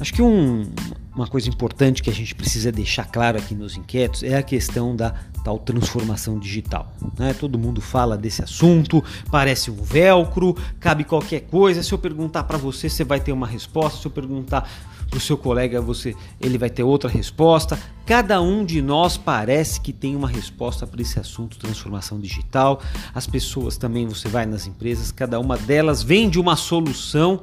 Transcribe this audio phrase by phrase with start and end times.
[0.00, 0.70] Acho que um,
[1.14, 4.96] uma coisa importante que a gente precisa deixar claro aqui nos inquietos é a questão
[4.96, 5.14] da
[5.44, 6.90] tal transformação digital.
[7.18, 7.34] Né?
[7.34, 11.82] Todo mundo fala desse assunto, parece um velcro, cabe qualquer coisa.
[11.82, 14.00] Se eu perguntar para você, você vai ter uma resposta.
[14.00, 14.66] Se eu perguntar
[15.10, 17.78] para o seu colega, você, ele vai ter outra resposta.
[18.06, 22.80] Cada um de nós parece que tem uma resposta para esse assunto transformação digital.
[23.14, 27.42] As pessoas também, você vai nas empresas, cada uma delas vende uma solução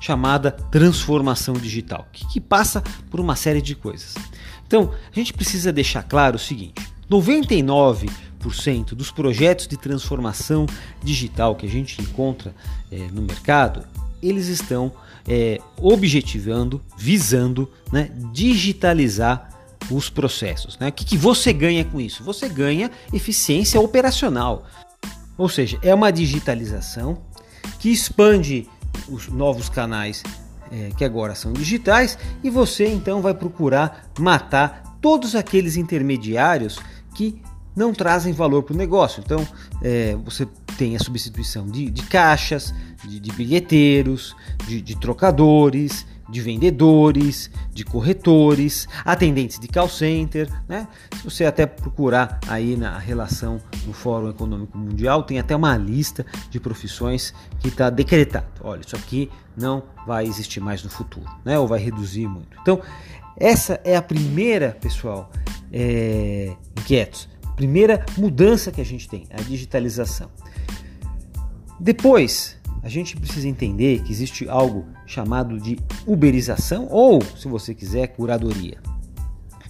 [0.00, 4.14] chamada transformação digital, que, passa por uma série de coisas.
[4.66, 6.74] Então, a gente precisa deixar claro o seguinte:
[7.10, 10.66] 99% dos projetos de transformação
[11.02, 12.54] digital que a gente encontra
[12.90, 13.84] é, no mercado,
[14.22, 14.92] eles estão
[15.26, 19.48] é, objetivando, visando né, digitalizar
[19.90, 20.78] os processos.
[20.78, 20.88] Né?
[20.88, 22.22] O que, que você ganha com isso?
[22.24, 24.66] Você ganha eficiência operacional.
[25.36, 27.22] Ou seja, é uma digitalização
[27.78, 28.68] que expande
[29.10, 30.22] os novos canais
[30.70, 36.78] é, que agora são digitais e você então vai procurar matar todos aqueles intermediários
[37.14, 37.40] que
[37.74, 39.22] não trazem valor para o negócio.
[39.24, 39.46] Então
[39.82, 40.46] é, você
[40.76, 42.74] tem a substituição de, de caixas,
[43.04, 50.86] de, de bilheteiros, de, de trocadores, de vendedores, de corretores, atendentes de call center, né?
[51.16, 56.26] Se você até procurar aí na relação no Fórum Econômico Mundial, tem até uma lista
[56.50, 58.46] de profissões que está decretado.
[58.60, 61.58] Olha, isso aqui não vai existir mais no futuro, né?
[61.58, 62.56] Ou vai reduzir muito.
[62.60, 62.80] Então,
[63.36, 65.30] essa é a primeira, pessoal,
[65.72, 70.30] é, inquietos, primeira mudança que a gente tem, a digitalização.
[71.80, 78.08] Depois, a gente precisa entender que existe algo chamado de uberização ou, se você quiser,
[78.08, 78.78] curadoria.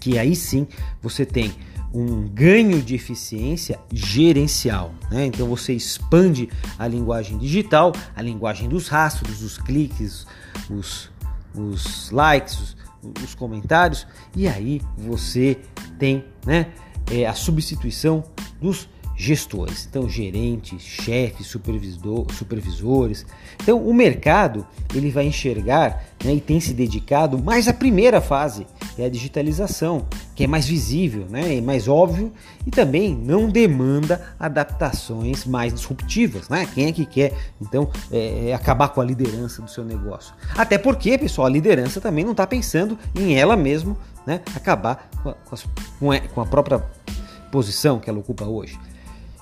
[0.01, 0.67] Que aí sim
[1.03, 1.53] você tem
[1.93, 4.95] um ganho de eficiência gerencial.
[5.11, 5.27] Né?
[5.27, 6.49] Então você expande
[6.79, 10.27] a linguagem digital, a linguagem dos rastros, os cliques,
[10.71, 11.11] os,
[11.55, 12.77] os likes, os,
[13.25, 15.59] os comentários, e aí você
[15.99, 16.73] tem né,
[17.11, 18.23] é, a substituição
[18.61, 23.27] dos gestores, então gerentes, chefes, supervisor, supervisores.
[23.61, 24.65] Então o mercado
[24.95, 28.65] ele vai enxergar né, e tem se dedicado mais à primeira fase,
[28.95, 30.07] que é a digitalização,
[30.37, 32.33] que é mais visível, né, é mais óbvio
[32.65, 36.49] e também não demanda adaptações mais disruptivas.
[36.49, 36.69] Né?
[36.73, 40.33] Quem é que quer então é, é acabar com a liderança do seu negócio?
[40.57, 45.11] Até porque, pessoal, a liderança também não está pensando em ela mesmo né, acabar
[45.99, 46.85] com a, com a própria
[47.51, 48.79] posição que ela ocupa hoje.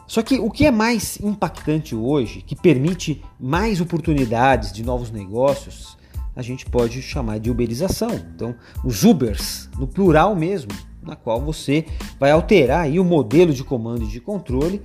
[0.06, 5.96] Só que o que é mais impactante hoje, que permite mais oportunidades de novos negócios,
[6.34, 8.10] a gente pode chamar de uberização.
[8.34, 10.70] Então, os Ubers, no plural mesmo,
[11.02, 11.86] na qual você
[12.20, 14.82] vai alterar aí o modelo de comando e de controle,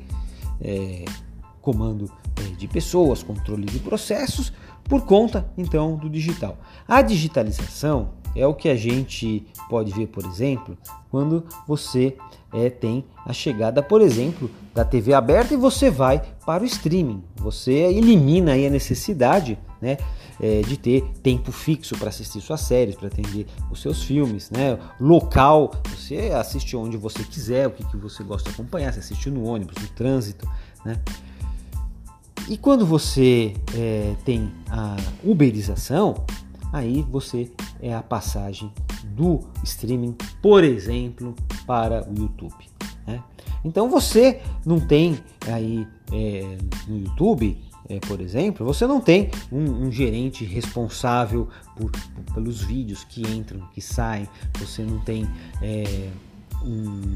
[0.62, 1.06] é,
[1.62, 4.54] comando é, de pessoas, controle de processos,
[4.84, 6.58] por conta então do digital.
[6.88, 10.78] A digitalização é o que a gente pode ver, por exemplo,
[11.10, 12.16] quando você
[12.54, 17.24] é, tem a chegada, por exemplo, da TV aberta e você vai para o streaming.
[17.38, 19.98] Você elimina aí a necessidade né,
[20.40, 24.78] é, de ter tempo fixo para assistir suas séries, para atender os seus filmes, né?
[25.00, 29.30] local, você assiste onde você quiser, o que, que você gosta de acompanhar, você assiste
[29.30, 30.50] no ônibus, no trânsito.
[30.84, 31.00] Né?
[32.50, 36.26] E quando você é, tem a uberização,
[36.74, 38.72] aí você é a passagem
[39.04, 42.66] do streaming, por exemplo, para o YouTube.
[43.08, 43.22] Né?
[43.64, 47.58] Então você não tem aí é, no YouTube,
[47.90, 53.22] é, por exemplo, você não tem um, um gerente responsável por, por, pelos vídeos que
[53.22, 54.28] entram, que saem,
[54.60, 55.28] você não tem
[55.62, 56.10] é,
[56.64, 57.14] um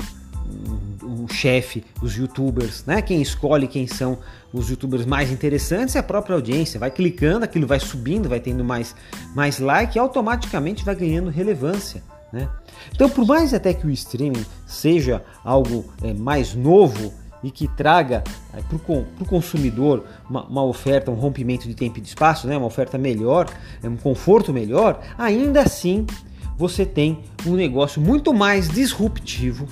[1.03, 3.01] um chefe dos youtubers, né?
[3.01, 4.17] Quem escolhe quem são
[4.51, 6.79] os youtubers mais interessantes é a própria audiência.
[6.79, 8.95] Vai clicando, aquilo vai subindo, vai tendo mais,
[9.35, 12.01] mais like e automaticamente vai ganhando relevância.
[12.31, 12.49] Né?
[12.93, 17.13] Então, por mais até que o streaming seja algo é, mais novo
[17.43, 18.23] e que traga
[18.53, 22.57] é, para o consumidor uma, uma, oferta, um rompimento de tempo e de espaço, né?
[22.57, 23.47] uma oferta melhor,
[23.83, 26.05] é, um conforto melhor, ainda assim
[26.57, 29.67] você tem um negócio muito mais disruptivo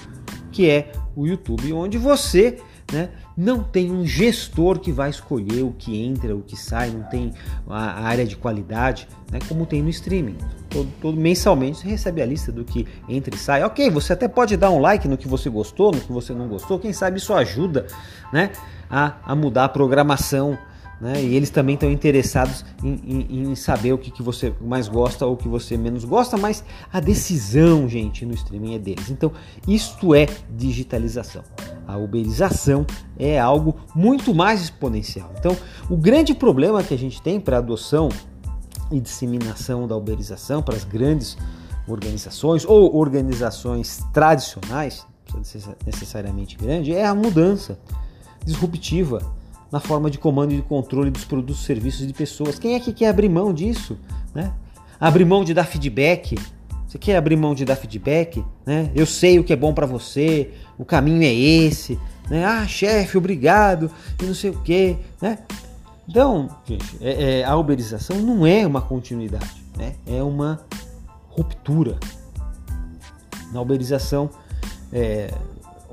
[0.54, 2.60] que é o YouTube, onde você
[2.92, 7.04] né, não tem um gestor que vai escolher o que entra, o que sai, não
[7.04, 7.34] tem
[7.68, 10.38] a área de qualidade, né, como tem no streaming.
[10.70, 13.64] Todo, todo, mensalmente você recebe a lista do que entra e sai.
[13.64, 16.48] Ok, você até pode dar um like no que você gostou, no que você não
[16.48, 16.80] gostou.
[16.80, 17.88] Quem sabe isso ajuda
[18.32, 18.52] né,
[18.90, 20.58] a, a mudar a programação
[21.00, 21.22] né?
[21.22, 25.26] E eles também estão interessados em, em, em, saber o que, que você mais gosta
[25.26, 29.10] ou o que você menos gosta, mas a decisão, gente, no streaming é deles.
[29.10, 29.32] Então,
[29.68, 31.44] isto é digitalização.
[31.86, 32.86] A uberização
[33.20, 35.30] é algo muito mais exponencial.
[35.38, 35.58] Então,
[35.90, 38.10] o grande problema que a gente tem para adoção
[38.92, 41.38] e disseminação da uberização para as grandes
[41.88, 47.78] organizações ou organizações tradicionais, não precisa necessariamente grande, é a mudança
[48.46, 49.20] disruptiva
[49.74, 52.60] na forma de comando e de controle dos produtos, serviços e de pessoas.
[52.60, 53.98] Quem é que quer abrir mão disso?
[54.32, 54.54] Né?
[55.00, 56.38] Abrir mão de dar feedback.
[56.88, 58.46] Você quer abrir mão de dar feedback?
[58.68, 58.92] Né?
[58.94, 61.98] Eu sei o que é bom para você, o caminho é esse.
[62.30, 62.46] Né?
[62.46, 63.90] Ah, chefe, obrigado,
[64.22, 64.96] e não sei o que.
[65.20, 65.40] Né?
[66.08, 69.96] Então, gente, é, é, a uberização não é uma continuidade, né?
[70.06, 70.64] é uma
[71.30, 71.98] ruptura.
[73.52, 74.30] Na uberização,
[74.92, 75.34] é,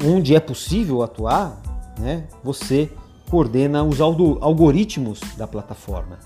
[0.04, 1.62] onde é possível atuar,
[1.98, 2.90] né, você
[3.30, 6.18] coordena os algoritmos da plataforma.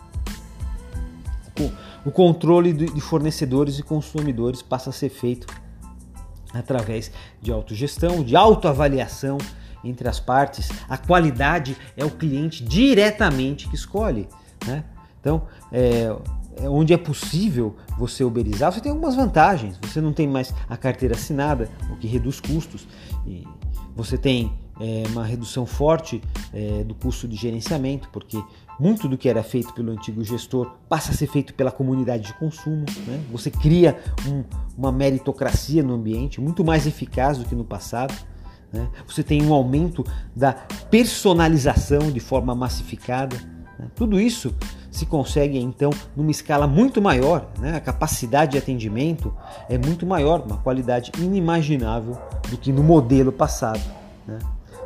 [2.04, 5.46] O controle de fornecedores e consumidores passa a ser feito
[6.52, 9.38] através de autogestão, de autoavaliação
[9.82, 10.70] entre as partes.
[10.88, 14.26] A qualidade é o cliente diretamente que escolhe.
[14.66, 14.84] Né?
[15.20, 16.14] Então, é,
[16.56, 19.78] é onde é possível você uberizar, você tem algumas vantagens.
[19.82, 22.86] Você não tem mais a carteira assinada, o que reduz custos.
[23.26, 23.46] E
[23.94, 26.22] você tem é, uma redução forte
[26.52, 28.42] é, do custo de gerenciamento, porque
[28.78, 32.34] muito do que era feito pelo antigo gestor passa a ser feito pela comunidade de
[32.34, 32.84] consumo.
[33.06, 33.22] Né?
[33.30, 34.44] Você cria um,
[34.76, 38.14] uma meritocracia no ambiente muito mais eficaz do que no passado.
[38.72, 38.88] Né?
[39.06, 40.04] Você tem um aumento
[40.34, 43.36] da personalização de forma massificada.
[43.78, 43.86] Né?
[43.94, 44.52] Tudo isso
[44.90, 47.48] se consegue então numa escala muito maior.
[47.58, 47.76] Né?
[47.76, 49.32] A capacidade de atendimento
[49.68, 52.18] é muito maior, uma qualidade inimaginável
[52.50, 53.82] do que no modelo passado.
[54.26, 54.38] Né?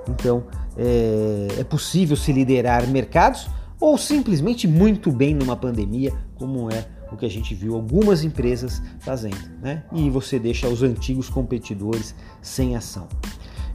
[0.08, 0.44] Então,
[0.76, 3.49] é, é possível se liderar mercados
[3.81, 8.82] ou simplesmente muito bem numa pandemia, como é o que a gente viu algumas empresas
[9.00, 9.84] fazendo, né?
[9.93, 13.08] E você deixa os antigos competidores sem ação.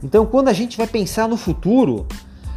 [0.02, 2.06] Então, quando a gente vai pensar no futuro,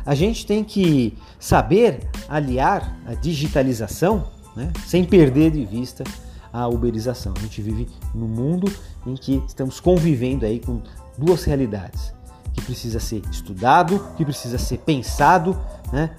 [0.05, 4.71] a gente tem que saber aliar a digitalização, né?
[4.85, 6.03] sem perder de vista
[6.51, 7.33] a uberização.
[7.37, 8.71] A gente vive num mundo
[9.05, 10.81] em que estamos convivendo aí com
[11.17, 12.16] duas realidades
[12.57, 15.57] que precisa ser estudado, que precisa ser pensado,
[15.93, 16.09] né?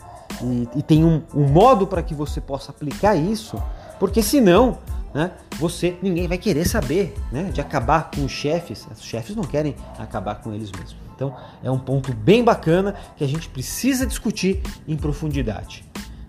[0.40, 3.60] E, e tem um, um modo para que você possa aplicar isso,
[3.98, 4.78] porque senão,
[5.12, 5.32] né?
[5.58, 7.44] Você ninguém vai querer saber, né?
[7.44, 8.86] De acabar com os chefes.
[8.94, 10.96] Os chefes não querem acabar com eles mesmos.
[11.14, 15.84] Então é um ponto bem bacana que a gente precisa discutir em profundidade.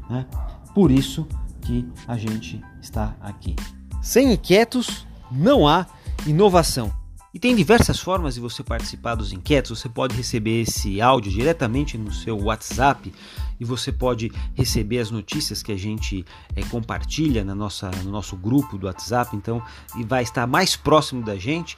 [0.09, 0.25] Né?
[0.73, 1.27] Por isso
[1.61, 3.55] que a gente está aqui.
[4.01, 5.85] Sem inquietos não há
[6.25, 6.98] inovação.
[7.31, 9.77] E tem diversas formas de você participar dos inquietos.
[9.77, 13.13] Você pode receber esse áudio diretamente no seu WhatsApp
[13.59, 18.35] e você pode receber as notícias que a gente é, compartilha na nossa, no nosso
[18.35, 19.35] grupo do WhatsApp.
[19.35, 19.61] Então,
[19.95, 21.77] e vai estar mais próximo da gente.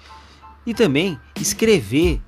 [0.66, 2.22] E também escrever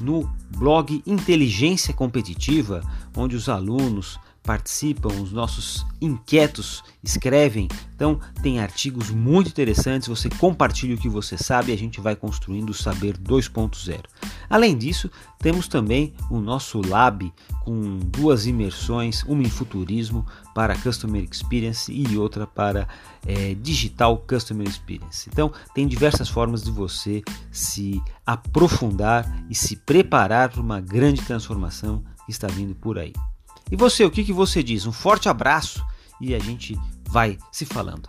[0.00, 2.80] no blog Inteligência Competitiva,
[3.14, 7.68] onde os alunos participam, os nossos inquietos escrevem.
[7.94, 10.08] Então, tem artigos muito interessantes.
[10.08, 14.00] Você compartilha o que você sabe e a gente vai construindo o Saber 2.0.
[14.50, 17.32] Além disso, temos também o nosso lab
[17.64, 22.88] com duas imersões, uma em futurismo para Customer Experience e outra para
[23.24, 25.28] é, Digital Customer Experience.
[25.32, 32.02] Então, tem diversas formas de você se aprofundar e se preparar para uma grande transformação
[32.26, 33.12] que está vindo por aí.
[33.70, 34.86] E você, o que, que você diz?
[34.86, 35.84] Um forte abraço
[36.20, 36.76] e a gente
[37.08, 38.08] vai se falando.